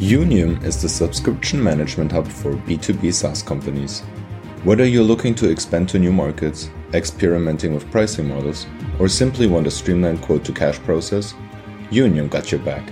[0.00, 4.00] Younium is the subscription management hub for B2B SaaS companies.
[4.64, 8.66] Whether you're looking to expand to new markets, experimenting with pricing models,
[8.98, 11.34] or simply want a streamlined quote to cash process,
[11.90, 12.90] Younium got your back.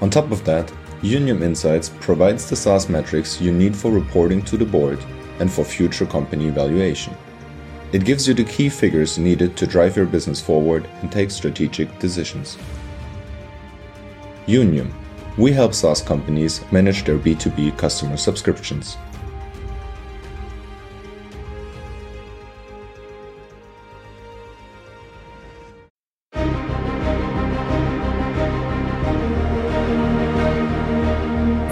[0.00, 0.66] On top of that,
[1.02, 4.98] Younium Insights provides the SaaS metrics you need for reporting to the board
[5.38, 7.14] and for future company evaluation.
[7.92, 11.96] It gives you the key figures needed to drive your business forward and take strategic
[12.00, 12.58] decisions.
[14.48, 14.90] Younium
[15.36, 18.96] we help SaaS companies manage their B2B customer subscriptions.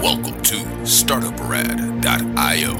[0.01, 2.73] Welcome to StartupRad.io,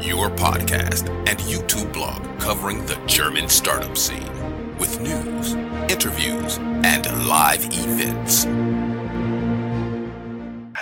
[0.00, 4.30] your podcast and YouTube blog covering the German startup scene
[4.76, 5.54] with news,
[5.90, 8.44] interviews, and live events.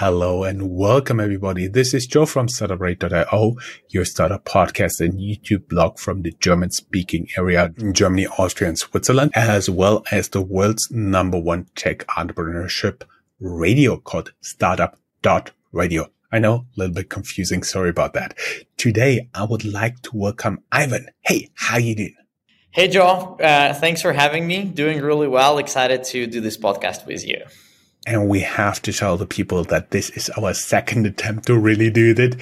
[0.04, 1.68] Hello and welcome everybody.
[1.68, 3.54] This is Joe from StartupRad.io,
[3.90, 9.30] your startup podcast and YouTube blog from the German speaking area Germany, Austria and Switzerland,
[9.36, 13.02] as well as the world's number one tech entrepreneurship
[13.38, 16.10] radio called startup.radio.
[16.32, 17.62] I know, a little bit confusing.
[17.62, 18.36] Sorry about that.
[18.76, 21.10] Today, I would like to welcome Ivan.
[21.20, 22.16] Hey, how you doing?
[22.72, 23.38] Hey, Joe.
[23.40, 24.64] Uh, thanks for having me.
[24.64, 25.58] Doing really well.
[25.58, 27.44] Excited to do this podcast with you.
[28.06, 31.90] And we have to tell the people that this is our second attempt to really
[31.90, 32.40] do that.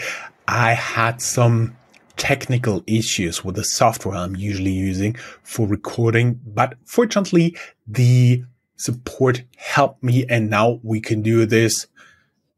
[0.48, 1.77] I had some
[2.16, 8.44] technical issues with the software I'm usually using for recording, but fortunately the
[8.77, 11.86] support helped me and now we can do this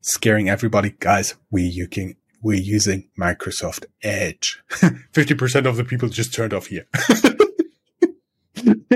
[0.00, 0.94] scaring everybody.
[0.98, 4.60] Guys, we you can we're using Microsoft Edge.
[4.70, 6.86] 50% of the people just turned off here.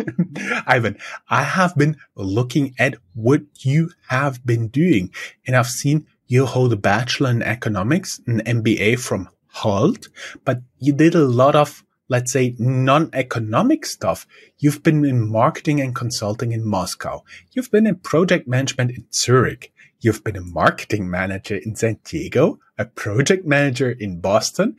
[0.66, 5.12] Ivan, I have been looking at what you have been doing
[5.46, 10.08] and I've seen you hold a bachelor in economics, an MBA from Hult,
[10.44, 14.26] but you did a lot of, let's say, non-economic stuff.
[14.58, 17.24] You've been in marketing and consulting in Moscow.
[17.52, 19.72] You've been in project management in Zurich.
[20.00, 24.76] You've been a marketing manager in San Diego, a project manager in Boston,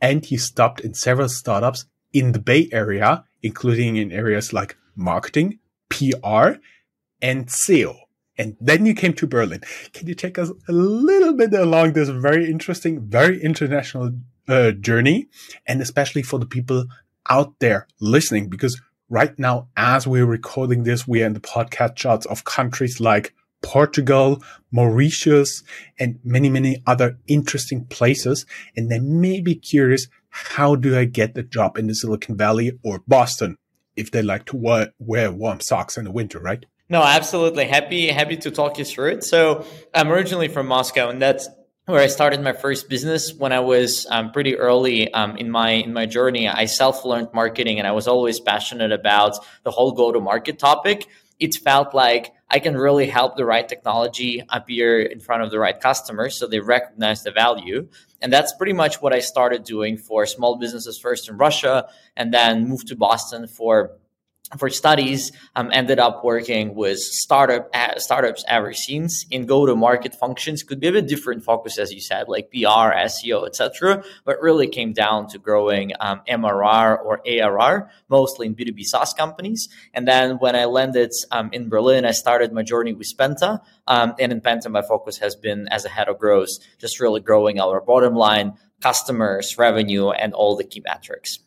[0.00, 5.58] and you stopped in several startups in the Bay Area, including in areas like marketing,
[5.88, 6.58] PR,
[7.22, 7.96] and SEO.
[8.38, 9.60] And then you came to Berlin.
[9.92, 14.12] Can you take us a little bit along this very interesting, very international
[14.48, 15.28] uh, journey?
[15.66, 16.86] And especially for the people
[17.28, 18.80] out there listening, because
[19.10, 23.34] right now, as we're recording this, we are in the podcast charts of countries like
[23.62, 25.62] Portugal, Mauritius,
[25.98, 28.46] and many, many other interesting places.
[28.76, 32.78] And they may be curious, how do I get the job in the Silicon Valley
[32.82, 33.56] or Boston
[33.96, 36.64] if they like to wear, wear warm socks in the winter, right?
[36.88, 37.66] No, absolutely.
[37.66, 39.24] Happy, happy to talk you through it.
[39.24, 41.48] So I'm originally from Moscow and that's
[41.90, 45.70] where I started my first business when I was um, pretty early um, in my
[45.70, 46.48] in my journey.
[46.48, 50.58] I self learned marketing, and I was always passionate about the whole go to market
[50.58, 51.08] topic.
[51.40, 55.58] It felt like I can really help the right technology appear in front of the
[55.58, 57.88] right customers so they recognize the value.
[58.20, 62.34] And that's pretty much what I started doing for small businesses first in Russia and
[62.34, 63.92] then moved to Boston for
[64.58, 70.62] for studies, um, ended up working with startup startups ever since in go-to-market functions.
[70.62, 74.02] Could be a bit different focus, as you said, like PR, SEO, etc.
[74.24, 79.68] But really came down to growing um, MRR or ARR, mostly in B2B SaaS companies.
[79.94, 83.60] And then when I landed um, in Berlin, I started my journey with Penta.
[83.86, 87.20] Um, and in Penta, my focus has been as a head of growth, just really
[87.20, 91.38] growing our bottom line, customers, revenue, and all the key metrics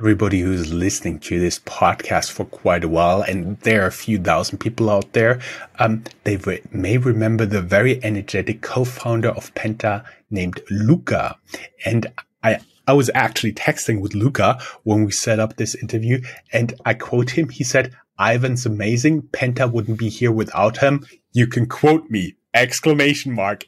[0.00, 4.18] everybody who's listening to this podcast for quite a while, and there are a few
[4.18, 5.40] thousand people out there,
[5.78, 11.38] um, they re- may remember the very energetic co-founder of Penta named Luca.
[11.84, 12.06] And
[12.42, 16.22] I, I was actually texting with Luca when we set up this interview,
[16.52, 17.48] and I quote him.
[17.48, 19.22] He said, Ivan's amazing.
[19.22, 21.06] Penta wouldn't be here without him.
[21.32, 22.34] You can quote me!
[22.52, 23.64] Exclamation mark.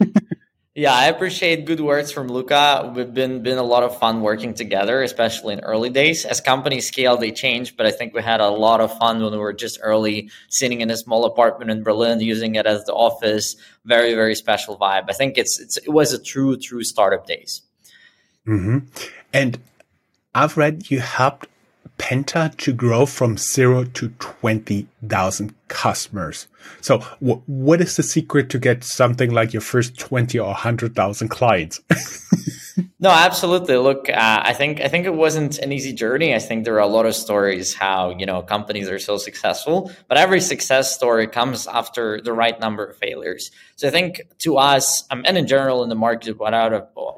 [0.80, 2.90] Yeah, I appreciate good words from Luca.
[2.96, 6.24] We've been been a lot of fun working together, especially in early days.
[6.24, 9.30] As companies scale, they change, but I think we had a lot of fun when
[9.30, 12.94] we were just early, sitting in a small apartment in Berlin, using it as the
[12.94, 13.56] office.
[13.84, 15.04] Very, very special vibe.
[15.10, 17.60] I think it's, it's it was a true, true startup days.
[18.46, 18.78] Mm-hmm.
[19.34, 19.58] And
[20.34, 21.46] I've read you helped
[22.00, 26.48] Penta to grow from zero to 20,000 customers.
[26.80, 31.80] So what is the secret to get something like your first 20 or 100,000 clients?
[33.00, 33.76] no, absolutely.
[33.76, 36.34] Look, uh, I think I think it wasn't an easy journey.
[36.34, 39.92] I think there are a lot of stories how you know companies are so successful,
[40.08, 43.50] but every success story comes after the right number of failures.
[43.76, 46.68] So I think to us, um, and in general in the market, what I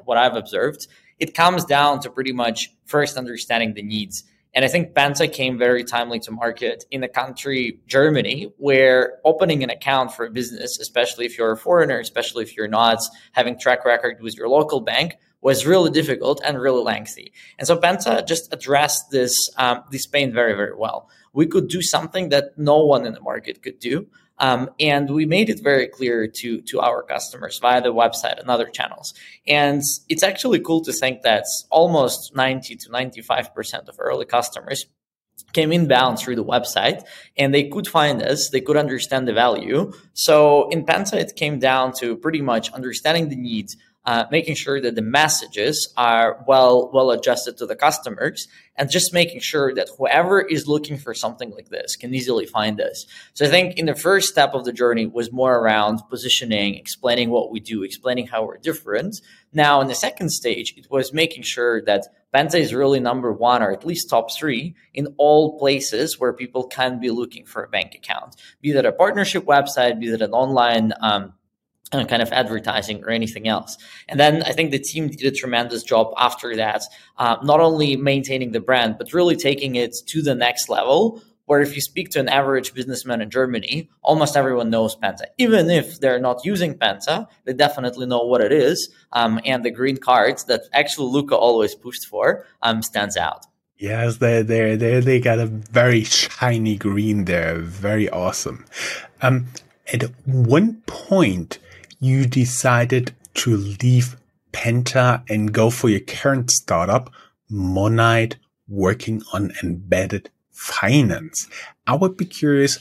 [0.05, 0.87] what I've observed,
[1.19, 4.25] it comes down to pretty much first understanding the needs.
[4.53, 9.63] And I think Penta came very timely to market in a country, Germany, where opening
[9.63, 12.99] an account for a business, especially if you're a foreigner, especially if you're not
[13.31, 17.33] having track record with your local bank, was really difficult and really lengthy.
[17.57, 21.09] And so Penta just addressed this um, this pain very very well.
[21.33, 24.07] We could do something that no one in the market could do.
[24.39, 28.49] Um, and we made it very clear to to our customers via the website and
[28.49, 29.13] other channels.
[29.47, 34.87] And it's actually cool to think that almost 90 to 95 percent of early customers
[35.51, 37.03] came inbound through the website
[37.37, 41.59] and they could find us they could understand the value so in penta it came
[41.59, 46.89] down to pretty much understanding the needs uh, making sure that the messages are well
[46.93, 51.51] well adjusted to the customers and just making sure that whoever is looking for something
[51.51, 54.73] like this can easily find us so i think in the first step of the
[54.73, 59.21] journey was more around positioning explaining what we do explaining how we're different.
[59.53, 63.61] Now in the second stage it was making sure that Penta is really number one
[63.61, 67.69] or at least top three in all places where people can be looking for a
[67.69, 71.33] bank account, be that a partnership website, be that an online um,
[72.01, 73.77] kind of advertising or anything else.
[74.09, 76.83] And then I think the team did a tremendous job after that,
[77.17, 81.21] uh, not only maintaining the brand, but really taking it to the next level.
[81.45, 85.25] Where if you speak to an average businessman in Germany, almost everyone knows Penta.
[85.37, 88.89] Even if they're not using Penta, they definitely know what it is.
[89.11, 93.45] Um, and the green cards that actually Luca always pushed for um, stands out.
[93.77, 98.65] Yes, they they they they got a very shiny green there, very awesome.
[99.21, 99.47] Um,
[99.91, 101.59] at one point,
[102.03, 104.17] you decided to leave
[104.51, 107.09] Penta and go for your current startup,
[107.51, 108.35] Monite,
[108.67, 111.47] working on embedded finance.
[111.87, 112.79] I would be curious,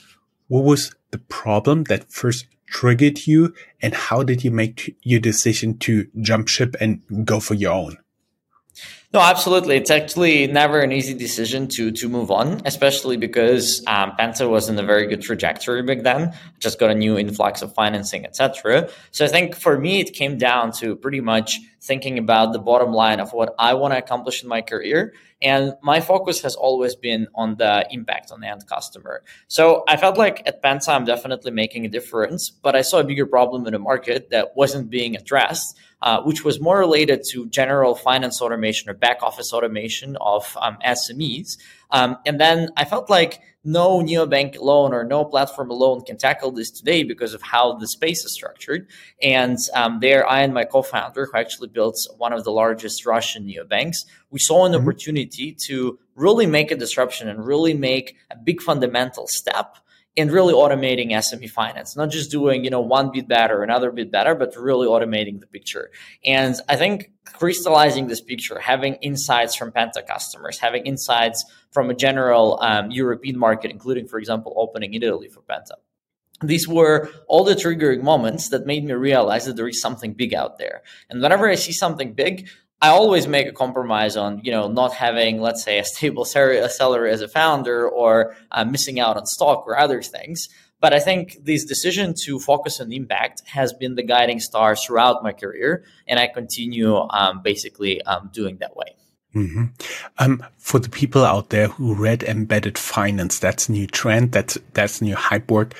[0.48, 5.78] what was the problem that first triggered you and how did you make your decision
[5.78, 7.98] to jump ship and go for your own?
[9.12, 9.76] No, absolutely.
[9.76, 14.70] It's actually never an easy decision to to move on, especially because um, Penta was
[14.70, 16.32] in a very good trajectory back then.
[16.60, 18.88] Just got a new influx of financing, etc.
[19.10, 22.92] So I think for me, it came down to pretty much thinking about the bottom
[22.92, 25.12] line of what I want to accomplish in my career.
[25.42, 29.22] And my focus has always been on the impact on the end customer.
[29.48, 33.04] So I felt like at Penta, I'm definitely making a difference, but I saw a
[33.04, 37.48] bigger problem in the market that wasn't being addressed, uh, which was more related to
[37.48, 41.58] general finance automation or back office automation of um, SMEs.
[41.92, 46.50] Um, and then I felt like no neobank alone or no platform alone can tackle
[46.50, 48.88] this today because of how the space is structured.
[49.22, 53.46] And um, there, I and my co-founder, who actually built one of the largest Russian
[53.46, 53.98] neobanks,
[54.30, 54.82] we saw an mm-hmm.
[54.82, 59.76] opportunity to really make a disruption and really make a big fundamental step
[60.14, 64.10] in really automating SME finance, not just doing, you know, one bit better, another bit
[64.10, 65.90] better, but really automating the picture.
[66.24, 71.94] And I think crystallizing this picture, having insights from Penta customers, having insights from a
[71.94, 75.76] general um, European market, including, for example, opening in Italy for Penta.
[76.42, 80.34] These were all the triggering moments that made me realize that there is something big
[80.34, 80.82] out there.
[81.08, 82.48] And whenever I see something big,
[82.80, 86.58] I always make a compromise on, you know, not having, let's say, a stable salary
[86.58, 90.48] as a founder or uh, missing out on stock or other things.
[90.80, 95.22] But I think this decision to focus on impact has been the guiding star throughout
[95.22, 98.96] my career, and I continue um, basically um, doing that way.
[99.34, 99.64] Mm-hmm.
[100.18, 104.32] Um, for the people out there who read embedded finance, that's new trend.
[104.32, 105.74] That's that's new hype word.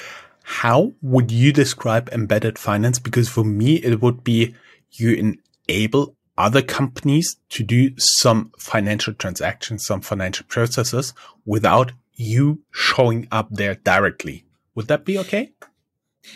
[0.45, 2.99] How would you describe embedded finance?
[2.99, 4.55] Because for me, it would be
[4.93, 5.37] you
[5.69, 11.13] enable other companies to do some financial transactions, some financial processes
[11.45, 14.45] without you showing up there directly.
[14.75, 15.53] Would that be okay?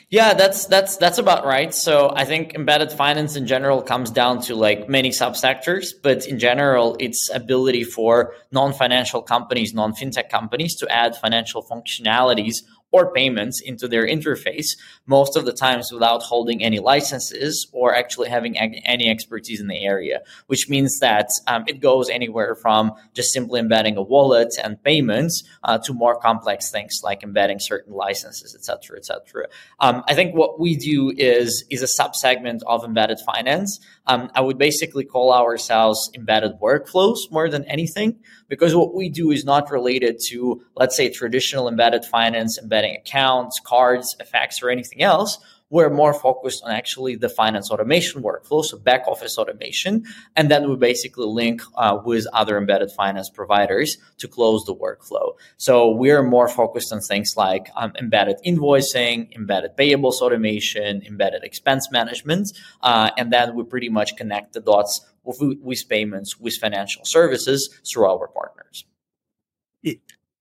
[0.09, 1.73] Yeah, that's that's that's about right.
[1.73, 6.38] So I think embedded finance in general comes down to like many subsectors, but in
[6.40, 12.64] general, it's ability for non-financial companies, non-fintech companies to add financial functionalities
[12.97, 14.69] or payments into their interface,
[15.07, 18.57] most of the times without holding any licenses or actually having
[18.95, 20.19] any expertise in the area,
[20.50, 22.83] which means that um, it goes anywhere from
[23.19, 25.35] just simply embedding a wallet and payments
[25.67, 29.45] uh, to more complex things like embedding certain licenses, et cetera, et cetera.
[29.85, 33.71] Um, I think what we do is, is a subsegment of embedded finance.
[34.07, 38.11] Um, I would basically call ourselves embedded workflows more than anything,
[38.49, 43.61] because what we do is not related to, let's say, traditional embedded finance, embedding accounts,
[43.65, 45.38] cards, FX, or anything else.
[45.69, 50.05] we're more focused on actually the finance automation workflow, so back office automation.
[50.37, 55.33] And then we basically link uh, with other embedded finance providers to close the workflow.
[55.57, 61.91] So we're more focused on things like um, embedded invoicing, embedded payables automation, embedded expense
[61.91, 62.53] management.
[62.81, 68.06] Uh, and then we pretty much connect the dots with, payments, with financial services through
[68.06, 68.85] our partners.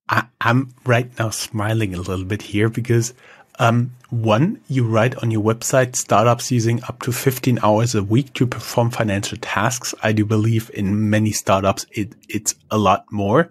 [0.07, 3.13] I, am right now smiling a little bit here because
[3.57, 8.33] um, one, you write on your website startups using up to 15 hours a week
[8.33, 9.95] to perform financial tasks.
[10.03, 13.49] I do believe in many startups it, it's a lot more.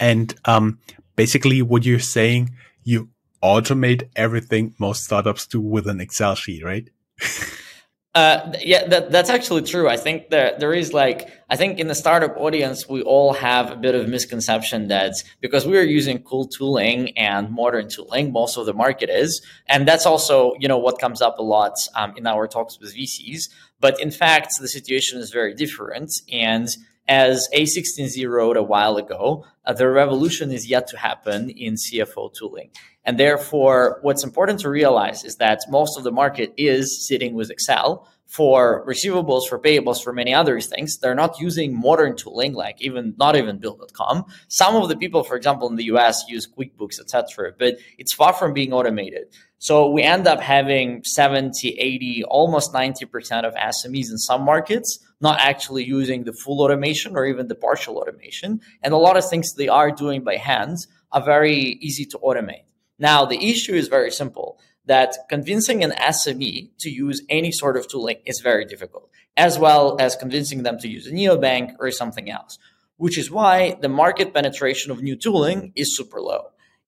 [0.00, 0.78] And um,
[1.16, 2.50] basically, what you're saying,
[2.82, 3.10] you
[3.42, 6.88] automate everything most startups do with an Excel sheet, right?
[8.14, 9.88] Uh, yeah, that, that's actually true.
[9.88, 13.70] I think that there is like, I think in the startup audience, we all have
[13.70, 18.58] a bit of misconception that because we are using cool tooling and modern tooling, most
[18.58, 19.40] of the market is.
[19.66, 22.94] And that's also, you know, what comes up a lot um, in our talks with
[22.94, 23.48] VCs.
[23.80, 26.10] But in fact, the situation is very different.
[26.30, 26.68] And
[27.12, 32.32] as A16Z wrote a while ago, uh, the revolution is yet to happen in CFO
[32.32, 32.70] tooling.
[33.04, 37.50] And therefore, what's important to realize is that most of the market is sitting with
[37.50, 40.96] Excel for receivables, for payables, for many other things.
[40.96, 44.24] They're not using modern tooling, like even not even Bill.com.
[44.48, 48.32] Some of the people, for example, in the US use QuickBooks, etc., but it's far
[48.32, 49.24] from being automated.
[49.58, 55.40] So we end up having 70, 80, almost 90% of SMEs in some markets not
[55.40, 58.60] actually using the full automation or even the partial automation.
[58.82, 62.64] And a lot of things they are doing by hands are very easy to automate.
[62.98, 67.88] Now, the issue is very simple that convincing an SME to use any sort of
[67.88, 72.28] tooling is very difficult, as well as convincing them to use a neobank or something
[72.28, 72.58] else,
[72.96, 76.46] which is why the market penetration of new tooling is super low.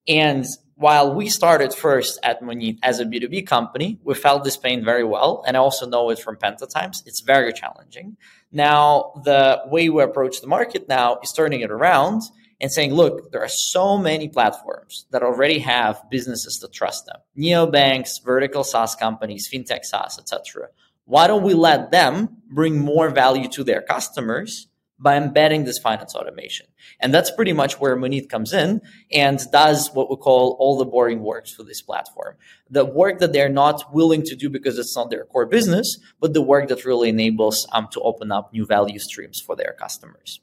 [0.08, 0.44] And
[0.76, 5.04] while we started first at Monite as a B2B company, we felt this pain very
[5.04, 5.44] well.
[5.46, 7.02] And I also know it from Penta times.
[7.06, 8.16] It's very challenging.
[8.50, 12.22] Now, the way we approach the market now is turning it around
[12.60, 17.20] and saying, look, there are so many platforms that already have businesses that trust them.
[17.38, 20.68] Neobanks, vertical SaaS companies, fintech SaaS, etc.
[21.04, 26.14] Why don't we let them bring more value to their customers by embedding this finance
[26.14, 26.66] automation.
[27.00, 28.80] And that's pretty much where Monite comes in
[29.12, 32.36] and does what we call all the boring works for this platform.
[32.70, 36.32] The work that they're not willing to do because it's not their core business, but
[36.32, 40.40] the work that really enables um, to open up new value streams for their customers.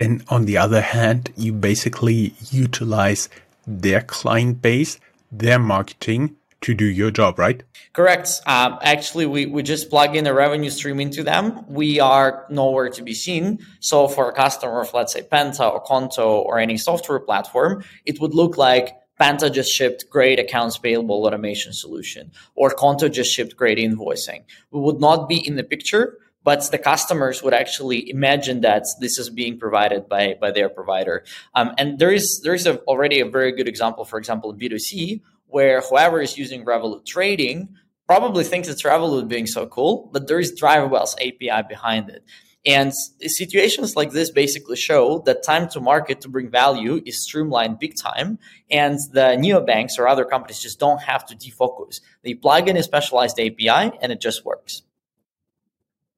[0.00, 3.28] And on the other hand, you basically utilize
[3.66, 4.98] their client base,
[5.30, 7.62] their marketing to do your job, right?
[7.92, 8.40] Correct.
[8.46, 11.64] Um, actually, we, we just plug in a revenue stream into them.
[11.68, 13.58] We are nowhere to be seen.
[13.80, 18.20] So for a customer of, let's say, Penta or Qonto or any software platform, it
[18.20, 23.56] would look like Penta just shipped great accounts payable automation solution or Qonto just shipped
[23.56, 24.44] great invoicing.
[24.70, 29.18] We would not be in the picture, but the customers would actually imagine that this
[29.18, 31.24] is being provided by, by their provider.
[31.54, 34.58] Um, and there is, there is a, already a very good example, for example, in
[34.58, 37.76] B2C, where whoever is using Revolut trading
[38.06, 42.24] probably thinks it's Revolut being so cool, but there is DriveWealth's API behind it.
[42.66, 47.78] And situations like this basically show that time to market to bring value is streamlined
[47.78, 48.38] big time.
[48.70, 52.00] And the neobanks or other companies just don't have to defocus.
[52.22, 54.82] They plug in a specialized API and it just works.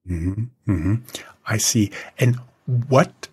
[0.09, 0.95] Mm-hmm, mm-hmm.
[1.45, 1.91] I see.
[2.17, 3.27] And what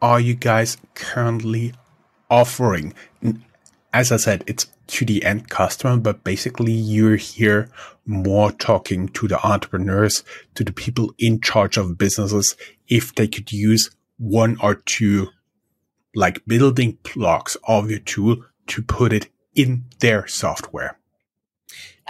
[0.00, 1.74] are you guys currently
[2.30, 2.94] offering?
[3.92, 7.68] As I said, it's to the end customer, but basically you're here
[8.04, 10.22] more talking to the entrepreneurs,
[10.54, 12.54] to the people in charge of businesses,
[12.88, 15.28] if they could use one or two
[16.14, 20.98] like building blocks of your tool to put it in their software.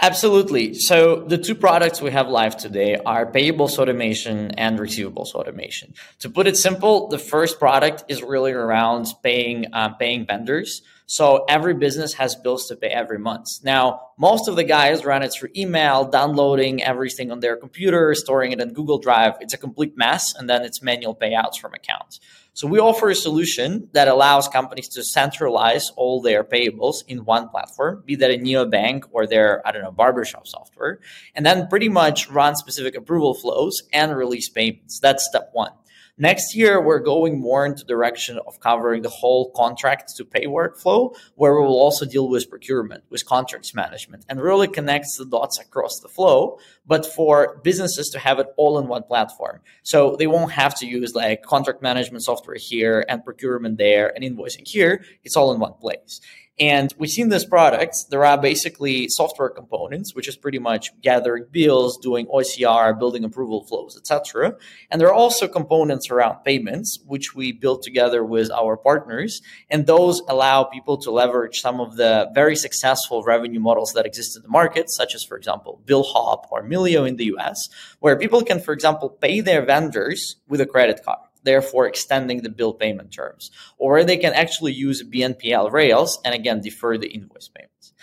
[0.01, 0.73] Absolutely.
[0.73, 5.93] So the two products we have live today are payables automation and receivables automation.
[6.19, 10.81] To put it simple, the first product is really around paying uh, paying vendors.
[11.05, 13.63] So every business has bills to pay every month.
[13.63, 18.51] Now, most of the guys run it through email, downloading everything on their computer, storing
[18.51, 19.33] it in Google Drive.
[19.41, 22.19] It's a complete mess, and then it's manual payouts from accounts.
[22.55, 27.49] So we offer a solution that allows companies to centralize all their payables in one
[27.49, 30.99] platform, be that a neobank or their, I don't know, barbershop software,
[31.33, 34.99] and then pretty much run specific approval flows and release payments.
[34.99, 35.71] That's step one.
[36.19, 41.15] Next year, we're going more into direction of covering the whole contract to pay workflow,
[41.33, 45.59] where we will also deal with procurement, with contracts management, and really connects the dots
[45.59, 49.61] across the flow, but for businesses to have it all in one platform.
[49.81, 54.23] So they won't have to use like contract management software here and procurement there and
[54.23, 55.03] invoicing here.
[55.23, 56.21] It's all in one place.
[56.59, 61.97] And within this product, there are basically software components, which is pretty much gathering bills,
[61.97, 64.55] doing OCR, building approval flows, etc.
[64.91, 69.41] And there are also components around payments, which we built together with our partners.
[69.71, 74.35] And those allow people to leverage some of the very successful revenue models that exist
[74.35, 77.67] in the market, such as, for example, BillHop or Melio in the US,
[77.99, 82.49] where people can, for example, pay their vendors with a credit card therefore extending the
[82.49, 83.51] bill payment terms.
[83.77, 87.93] Or they can actually use BNPL rails and again defer the invoice payments.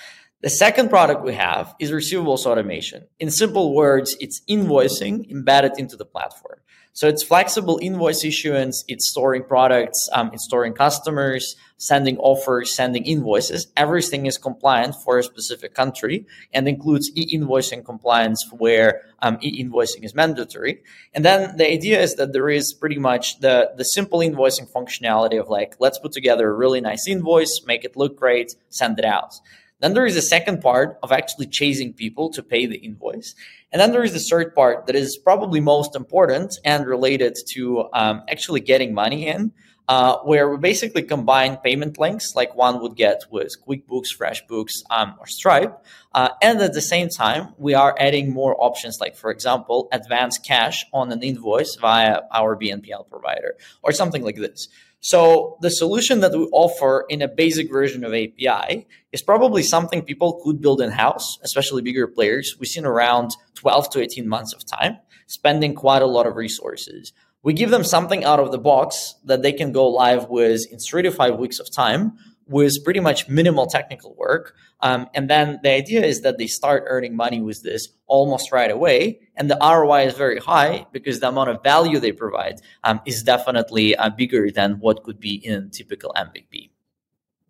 [0.43, 3.07] The second product we have is receivables automation.
[3.19, 6.61] In simple words, it's invoicing embedded into the platform.
[6.93, 13.05] So it's flexible invoice issuance, it's storing products, um, it's storing customers, sending offers, sending
[13.05, 13.69] invoices.
[13.77, 20.15] Everything is compliant for a specific country and includes e-invoicing compliance where um, e-invoicing is
[20.15, 20.83] mandatory.
[21.15, 25.41] And then the idea is that there is pretty much the, the simple invoicing functionality
[25.41, 29.05] of like, let's put together a really nice invoice, make it look great, send it
[29.05, 29.35] out.
[29.81, 33.35] Then there is a second part of actually chasing people to pay the invoice.
[33.73, 37.89] And then there is the third part that is probably most important and related to
[37.93, 39.53] um, actually getting money in,
[39.91, 45.17] uh, where we basically combine payment links like one would get with QuickBooks, FreshBooks, um,
[45.19, 45.85] or Stripe.
[46.15, 50.39] Uh, and at the same time, we are adding more options like, for example, advance
[50.39, 54.69] cash on an invoice via our BNPL provider or something like this.
[55.00, 60.02] So the solution that we offer in a basic version of API is probably something
[60.02, 62.57] people could build in house, especially bigger players.
[62.61, 67.14] We've seen around 12 to 18 months of time, spending quite a lot of resources.
[67.42, 70.78] We give them something out of the box that they can go live with in
[70.78, 72.19] three to five weeks of time
[72.50, 74.54] with pretty much minimal technical work.
[74.80, 78.71] Um, and then the idea is that they start earning money with this almost right
[78.71, 79.21] away.
[79.37, 83.23] And the ROI is very high because the amount of value they provide um, is
[83.23, 86.71] definitely uh, bigger than what could be in typical MVP.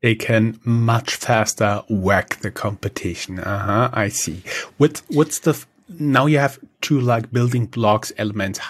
[0.02, 3.38] They can much faster whack the competition.
[3.38, 3.90] Uh huh.
[3.92, 4.42] I see.
[4.78, 5.66] What what's the f-
[5.98, 8.60] now you have two like building blocks elements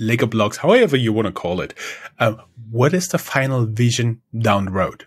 [0.00, 1.72] lego blocks however you want to call it
[2.18, 2.34] uh,
[2.70, 5.06] what is the final vision down the road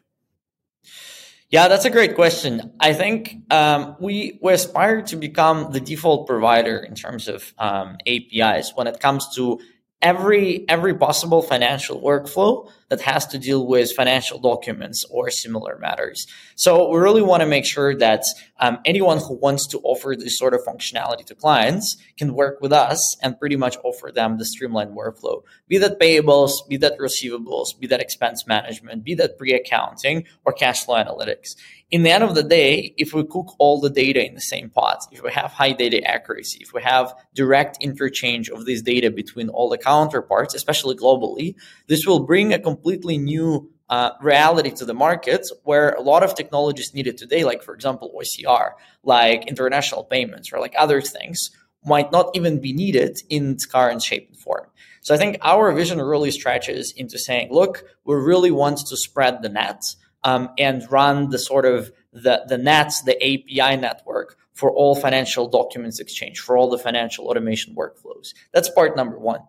[1.50, 2.74] yeah, that's a great question.
[2.79, 7.98] I think um, we we aspire to become the default provider in terms of um,
[8.06, 9.60] APIs when it comes to
[10.02, 16.25] every every possible financial workflow that has to deal with financial documents or similar matters.
[16.56, 18.23] So we really want to make sure that
[18.60, 22.73] um, anyone who wants to offer this sort of functionality to clients can work with
[22.73, 25.41] us and pretty much offer them the streamlined workflow.
[25.67, 30.86] Be that payables, be that receivables, be that expense management, be that pre-accounting or cash
[30.86, 31.56] flow analytics
[31.91, 34.69] in the end of the day, if we cook all the data in the same
[34.69, 39.10] pot, if we have high data accuracy, if we have direct interchange of this data
[39.10, 41.56] between all the counterparts, especially globally,
[41.88, 46.34] this will bring a completely new uh, reality to the market where a lot of
[46.36, 48.72] technologies needed today, like for example OCR,
[49.04, 51.52] like international payments, or like other things,
[51.86, 54.68] might not even be needed in its current shape and form.
[55.02, 59.42] So I think our vision really stretches into saying, look, we really want to spread
[59.42, 59.82] the net
[60.24, 65.48] um, and run the sort of the, the nets, the API network for all financial
[65.48, 68.34] documents exchange, for all the financial automation workflows.
[68.54, 69.39] That's part number one.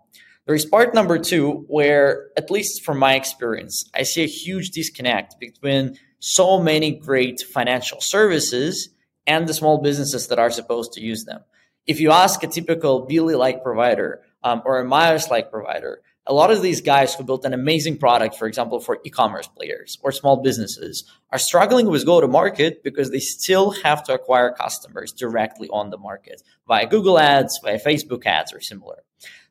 [0.47, 4.71] There is part number two, where, at least from my experience, I see a huge
[4.71, 8.89] disconnect between so many great financial services
[9.27, 11.43] and the small businesses that are supposed to use them.
[11.87, 16.35] If you ask a typical Billie like provider um, or a Myers like provider, a
[16.35, 20.13] lot of these guys who built an amazing product, for example, for e-commerce players or
[20.13, 25.13] small businesses are struggling with go to market because they still have to acquire customers
[25.13, 29.03] directly on the market via Google ads, via Facebook ads or similar.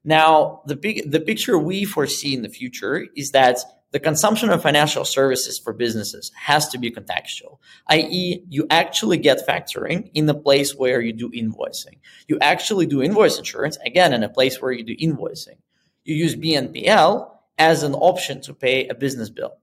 [0.03, 3.59] Now, the big, the picture we foresee in the future is that
[3.91, 7.57] the consumption of financial services for businesses has to be contextual,
[7.88, 11.97] i.e., you actually get factoring in the place where you do invoicing.
[12.27, 15.57] You actually do invoice insurance, again, in a place where you do invoicing
[16.09, 19.57] you use BNPL as an option to pay a business bill.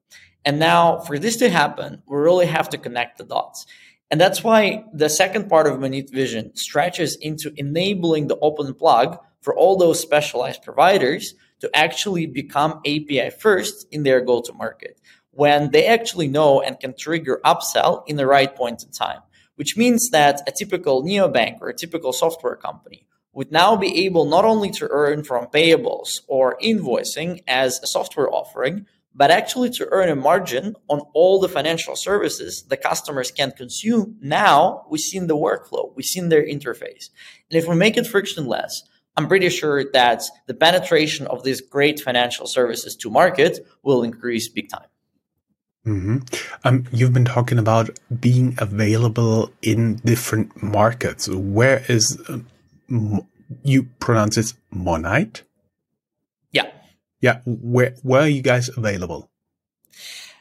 [0.45, 3.67] And now for this to happen, we really have to connect the dots.
[4.11, 9.19] And that's why the second part of Monite Vision stretches into enabling the open plug
[9.47, 15.01] for all those specialized providers to actually become API first in their go to market
[15.31, 19.21] when they actually know and can trigger upsell in the right point in time,
[19.55, 24.25] which means that a typical neobank or a typical software company would now be able
[24.25, 29.87] not only to earn from payables or invoicing as a software offering, but actually to
[29.93, 35.37] earn a margin on all the financial services the customers can consume now within the
[35.37, 37.11] workflow, within their interface.
[37.49, 38.83] And if we make it frictionless,
[39.17, 44.49] I'm pretty sure that the penetration of these great financial services to market will increase
[44.49, 44.89] big time.
[45.87, 46.19] Mm-hmm.
[46.65, 51.29] Um, you've been talking about being available in different markets.
[51.29, 52.47] Where is um,
[53.63, 55.43] you pronounce it Monite?
[56.51, 56.71] Yeah.
[57.21, 57.41] Yeah.
[57.47, 59.31] Where where are you guys available?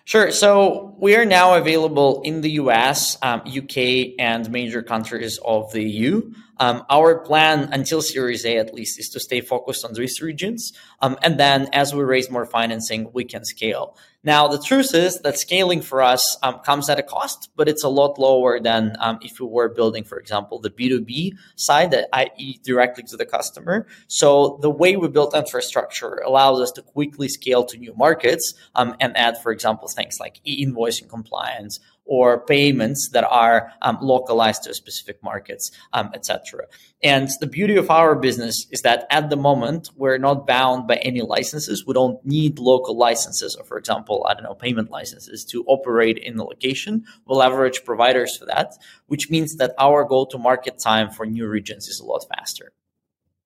[0.03, 0.31] Sure.
[0.31, 5.83] So we are now available in the US, um, UK, and major countries of the
[5.83, 6.31] EU.
[6.59, 10.73] Um, our plan until Series A, at least, is to stay focused on these regions.
[11.01, 13.97] Um, and then as we raise more financing, we can scale.
[14.25, 17.83] Now, the truth is that scaling for us um, comes at a cost, but it's
[17.83, 22.09] a lot lower than um, if we were building, for example, the B2B side, that
[22.11, 22.59] i.e.
[22.63, 23.85] directly to the customer.
[24.07, 28.95] So the way we built infrastructure allows us to quickly scale to new markets um,
[28.99, 34.73] and add, for example, things like e-invoicing compliance or payments that are um, localized to
[34.73, 36.65] specific markets, um, etc.
[37.03, 40.95] And the beauty of our business is that at the moment we're not bound by
[40.97, 41.85] any licenses.
[41.85, 46.17] We don't need local licenses, or for example, I don't know, payment licenses to operate
[46.17, 47.03] in the location.
[47.25, 48.73] We'll leverage providers for that,
[49.07, 52.71] which means that our go-to-market time for new regions is a lot faster.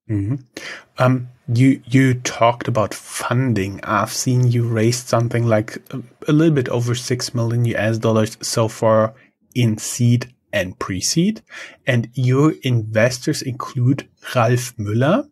[0.09, 0.35] Mm-hmm.
[0.97, 3.79] Um, you you talked about funding.
[3.83, 8.37] I've seen you raised something like a, a, little bit over six million US dollars
[8.41, 9.13] so far
[9.53, 11.41] in seed and pre-seed,
[11.85, 15.29] and your investors include Ralf Müller,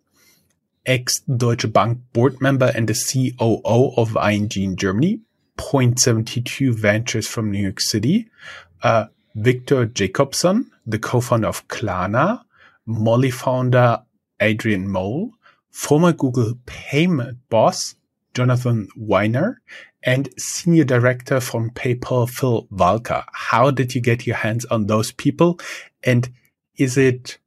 [0.86, 5.22] ex Deutsche Bank board member and the COO of ING in Germany,
[5.58, 8.30] Point Seventy Two Ventures from New York City,
[8.84, 12.44] uh, Victor Jacobsson, the co-founder of Klarna,
[12.86, 14.02] Mollie founder
[14.40, 15.32] Adriaan Mol,
[15.72, 17.96] former Google payment boss
[18.34, 19.62] Jonathan Weiner,
[20.04, 23.26] and senior director from PayPal Phil Valka.
[23.32, 25.60] How did you get your hands on those people?
[26.04, 26.30] And
[26.78, 27.40] is it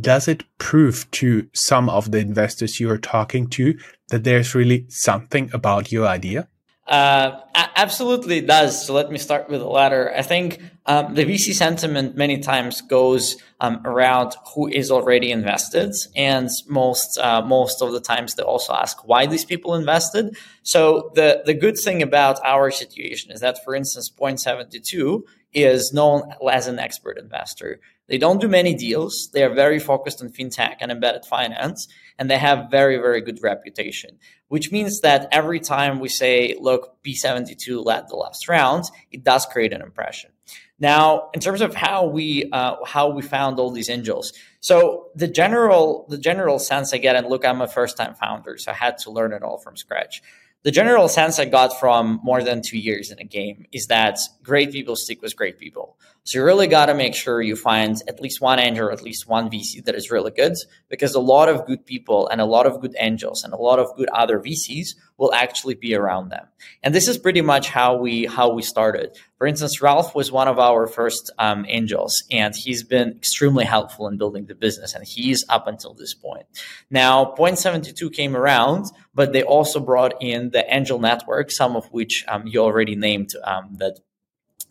[0.00, 4.86] does it prove to some of the investors you are talking to that there's really
[4.88, 6.48] something about your idea?
[6.86, 7.40] Uh,
[7.76, 8.86] absolutely does.
[8.86, 10.12] So let me start with the latter.
[10.14, 15.94] I think um, the VC sentiment many times goes um, around who is already invested,
[16.14, 20.36] and most uh, most of the times they also ask why these people invested.
[20.62, 25.24] So the the good thing about our situation is that, for instance, Point Seventy Two
[25.54, 27.80] is known as an expert investor.
[28.06, 29.30] They don't do many deals.
[29.32, 31.88] They are very focused on fintech and embedded finance,
[32.18, 37.02] and they have very, very good reputation, which means that every time we say, look,
[37.02, 40.30] P72 led the last round, it does create an impression.
[40.78, 45.28] Now, in terms of how we uh, how we found all these angels, so the
[45.28, 48.74] general the general sense I get, and look, I'm a first time founder, so I
[48.74, 50.20] had to learn it all from scratch.
[50.64, 54.18] The general sense I got from more than two years in a game is that
[54.42, 55.98] great people stick with great people.
[56.26, 59.02] So you really got to make sure you find at least one angel or at
[59.02, 60.54] least one VC that is really good
[60.88, 63.78] because a lot of good people and a lot of good angels and a lot
[63.78, 66.46] of good other VCs will actually be around them.
[66.82, 69.16] And this is pretty much how we how we started.
[69.36, 74.08] For instance, Ralph was one of our first um, angels, and he's been extremely helpful
[74.08, 76.46] in building the business, and he's up until this point.
[76.90, 81.76] Now, Point Seventy Two came around, but they also brought in the angel network, some
[81.76, 84.00] of which um, you already named um, that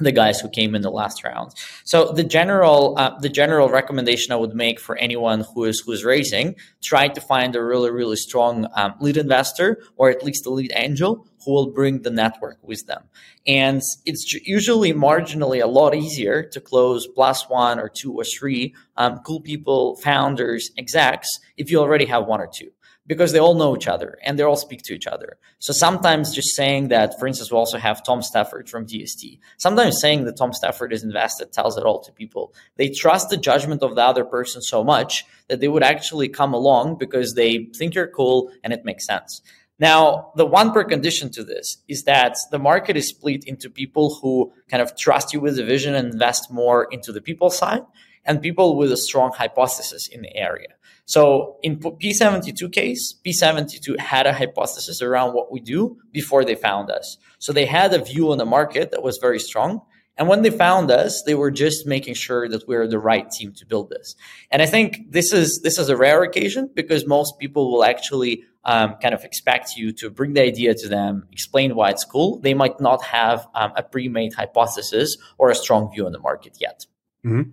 [0.04, 1.52] the guys who came in the last round.
[1.84, 6.04] So the general uh, the general recommendation I would make for anyone who is who's
[6.04, 10.50] raising, try to find a really really strong um, lead investor or at least a
[10.50, 13.04] lead angel who will bring the network with them.
[13.46, 18.74] And it's usually marginally a lot easier to close plus one or two or three
[18.96, 22.72] um, cool people, founders, execs if you already have one or two
[23.06, 25.38] because they all know each other and they all speak to each other.
[25.60, 29.40] So sometimes just saying that, for instance, we also have Tom Stafford from DST.
[29.58, 32.54] Sometimes saying that Tom Stafford is invested tells it all to people.
[32.78, 36.54] They trust the judgment of the other person so much that they would actually come
[36.54, 39.42] along because they think you're cool and it makes sense.
[39.80, 44.54] Now, the one precondition to this is that the market is split into people who
[44.70, 47.82] kind of trust you with the vision and invest more into the people side
[48.26, 50.70] and people with a strong hypothesis in the area.
[51.06, 56.90] So in P72 case, P72 had a hypothesis around what we do before they found
[56.90, 57.18] us.
[57.40, 59.82] So they had a view on the market that was very strong.
[60.16, 63.52] And when they found us, they were just making sure that we're the right team
[63.54, 64.16] to build this.
[64.52, 68.44] And I think this is this is a rare occasion because most people will actually
[68.64, 72.40] um, kind of expect you to bring the idea to them, explain why it's cool.
[72.40, 76.58] They might not have um, a pre-made hypothesis or a strong view on the market
[76.60, 76.86] yet.
[77.26, 77.50] Mm-hmm.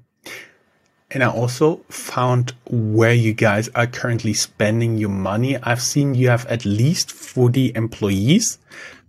[1.12, 5.56] And I also found where you guys are currently spending your money.
[5.56, 8.58] I've seen you have at least 40 employees,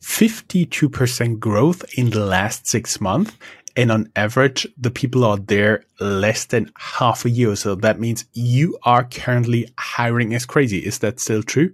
[0.02, 3.34] 52% growth in the last six months.
[3.76, 7.56] And on average, the people are there less than half a year.
[7.56, 10.80] So that means you are currently hiring as crazy.
[10.80, 11.74] Is that still true?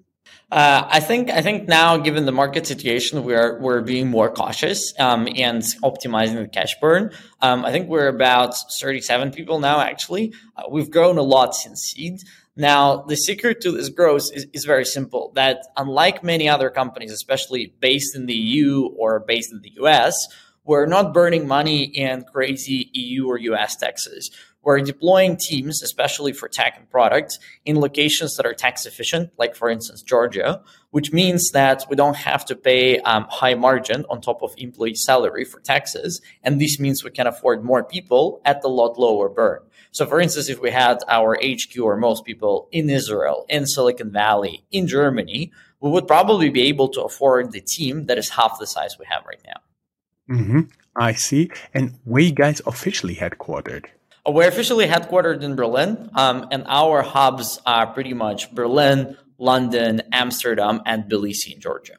[0.50, 4.94] Uh, I think I think now, given the market situation, we're we're being more cautious
[4.98, 7.12] um, and optimizing the cash burn.
[7.42, 9.82] Um, I think we're about 37 people now.
[9.82, 12.22] Actually, uh, we've grown a lot since seed.
[12.56, 15.34] Now, the secret to this growth is, is very simple.
[15.36, 20.16] That unlike many other companies, especially based in the EU or based in the US,
[20.64, 24.32] we're not burning money in crazy EU or US taxes.
[24.68, 29.56] We're deploying teams, especially for tech and products, in locations that are tax efficient, like
[29.56, 34.20] for instance, Georgia, which means that we don't have to pay um, high margin on
[34.20, 36.20] top of employee salary for taxes.
[36.44, 39.62] And this means we can afford more people at a lot lower burn.
[39.92, 44.12] So for instance, if we had our HQ or most people in Israel, in Silicon
[44.12, 48.60] Valley, in Germany, we would probably be able to afford the team that is half
[48.60, 50.36] the size we have right now.
[50.36, 50.62] Mm-hmm.
[50.98, 51.52] I see.
[51.74, 53.86] And where you guys officially headquartered?
[54.28, 60.82] We're officially headquartered in Berlin, um, and our hubs are pretty much Berlin, London, Amsterdam,
[60.86, 61.98] and Tbilisi in Georgia.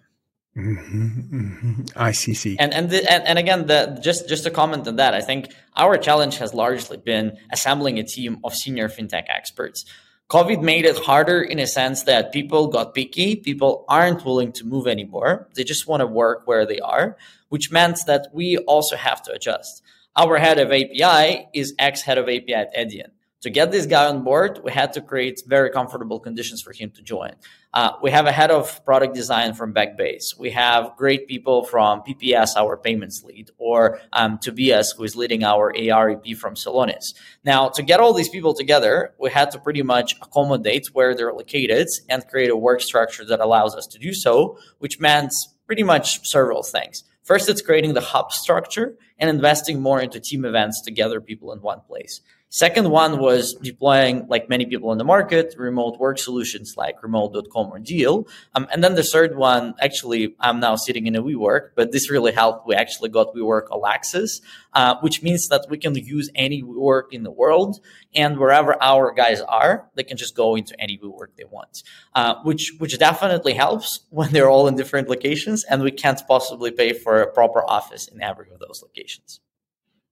[0.56, 1.82] Mm-hmm, mm-hmm.
[1.96, 2.34] I see.
[2.34, 2.56] see.
[2.58, 5.54] And and, the, and and again, the just just to comment on that, I think
[5.76, 9.84] our challenge has largely been assembling a team of senior fintech experts.
[10.28, 13.36] COVID made it harder in a sense that people got picky.
[13.36, 15.48] People aren't willing to move anymore.
[15.54, 17.16] They just want to work where they are,
[17.48, 19.82] which meant that we also have to adjust.
[20.18, 23.10] Our head of API is ex head of API at Adyen.
[23.42, 26.90] To get this guy on board, we had to create very comfortable conditions for him
[26.96, 27.36] to join.
[27.72, 30.36] Uh, we have a head of product design from Backbase.
[30.36, 35.44] We have great people from PPS, our payments lead, or um, Tobias, who is leading
[35.44, 37.14] our AREP from Celonis.
[37.44, 41.32] Now, to get all these people together, we had to pretty much accommodate where they're
[41.32, 45.30] located and create a work structure that allows us to do so, which meant
[45.68, 47.04] pretty much several things.
[47.28, 51.52] First, it's creating the hub structure and investing more into team events to gather people
[51.52, 52.22] in one place.
[52.50, 57.70] Second one was deploying, like many people in the market, remote work solutions like remote.com
[57.70, 58.26] or Deel.
[58.54, 62.10] Um, and then the third one, actually, I'm now sitting in a WeWork, but this
[62.10, 62.66] really helped.
[62.66, 64.40] We actually got WeWork All Access,
[64.72, 67.80] uh, which means that we can use any WeWork in the world.
[68.14, 71.82] And wherever our guys are, they can just go into any WeWork they want,
[72.14, 76.70] uh, which, which definitely helps when they're all in different locations and we can't possibly
[76.70, 79.40] pay for a proper office in every of those locations.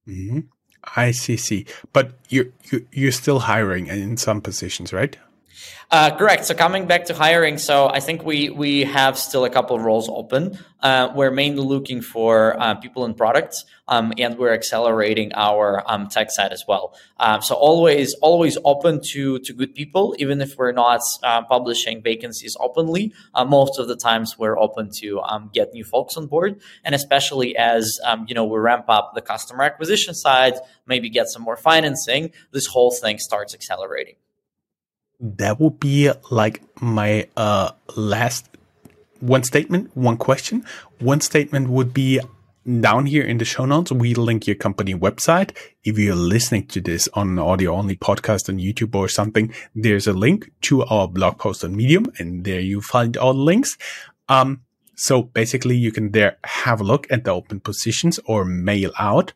[0.06, 0.40] Mm-hmm.
[0.94, 1.66] I see, see.
[1.92, 2.46] But you're,
[2.92, 5.16] you're still hiring in some positions, right?
[5.90, 6.44] Uh, correct.
[6.46, 9.82] So coming back to hiring, so I think we we have still a couple of
[9.82, 10.58] roles open.
[10.82, 16.08] Uh, we're mainly looking for uh, people in products, um, and we're accelerating our um,
[16.08, 16.94] tech side as well.
[17.18, 22.02] Um, so always always open to to good people, even if we're not uh, publishing
[22.02, 23.14] vacancies openly.
[23.32, 26.96] Uh, most of the times we're open to um, get new folks on board, and
[26.96, 31.42] especially as um, you know we ramp up the customer acquisition side, maybe get some
[31.42, 32.32] more financing.
[32.50, 34.16] This whole thing starts accelerating
[35.20, 38.48] that would be like my uh, last
[39.20, 40.64] one statement, one question.
[40.98, 42.20] One statement would be
[42.80, 43.92] down here in the show notes.
[43.92, 45.56] We link your company website.
[45.84, 50.06] If you're listening to this on an audio only podcast on YouTube or something, there's
[50.06, 53.78] a link to our blog post on Medium and there you find all the links.
[54.28, 54.62] Um,
[54.96, 59.32] so basically you can there have a look at the open positions or mail out.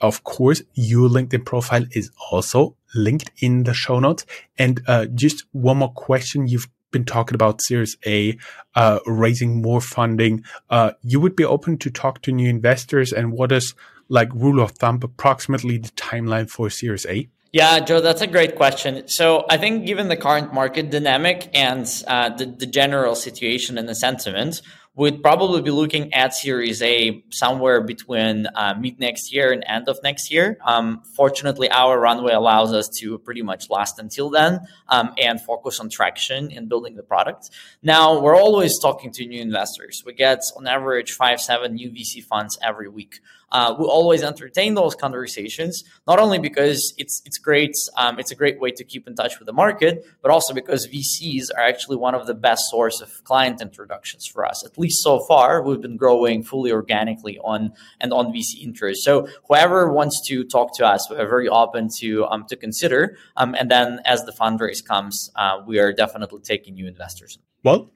[0.00, 4.26] Of course, your LinkedIn profile is also linked in the show notes.
[4.58, 6.48] And uh, just one more question.
[6.48, 8.38] You've been talking about Series A,
[8.74, 10.44] uh, raising more funding.
[10.70, 13.12] Uh, you would be open to talk to new investors.
[13.12, 13.74] And what is
[14.08, 17.28] like rule of thumb, approximately the timeline for Series A?
[17.52, 19.08] Yeah, Joe, that's a great question.
[19.08, 23.88] So I think given the current market dynamic and uh, the, the general situation and
[23.88, 24.60] the sentiment,
[24.96, 29.88] we'd probably be looking at Series A somewhere between uh, mid next year and end
[29.88, 30.58] of next year.
[30.64, 35.78] Um, fortunately, our runway allows us to pretty much last until then um, and focus
[35.78, 37.50] on traction and building the product.
[37.82, 40.02] Now, we're always talking to new investors.
[40.04, 43.20] We get on average five, seven new VC funds every week
[43.52, 48.34] uh, we always entertain those conversations, not only because it's it's great, um, it's a
[48.34, 51.96] great way to keep in touch with the market, but also because VCs are actually
[51.96, 54.64] one of the best source of client introductions for us.
[54.64, 59.04] At least so far, we've been growing fully organically on and on VC interest.
[59.04, 63.16] So whoever wants to talk to us, we're very open to um, to consider.
[63.36, 67.38] Um, and then as the fundraise comes, uh, we are definitely taking new investors.
[67.62, 67.92] Well,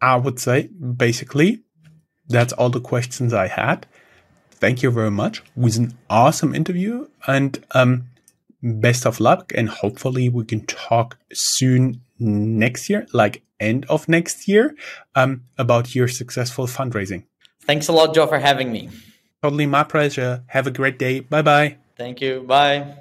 [0.00, 1.62] I would say basically
[2.28, 3.86] that's all the questions I had
[4.60, 5.38] thank you very much.
[5.38, 8.04] It was an awesome interview and um,
[8.62, 9.52] best of luck.
[9.54, 14.76] And hopefully we can talk soon next year, like end of next year,
[15.14, 17.24] um, about your successful fundraising.
[17.62, 18.90] Thanks a lot, Joe, for having me.
[19.42, 20.44] Totally my pleasure.
[20.48, 21.20] Have a great day.
[21.20, 21.76] Bye bye.
[21.96, 22.42] Thank you.
[22.46, 22.96] Bye.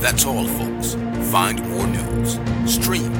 [0.00, 0.94] That's all, folks.
[1.32, 3.15] Find more news, streams,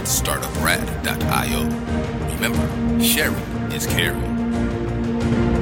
[0.00, 1.64] www.startuprad.io.
[2.34, 5.59] Remember, sharing is caring.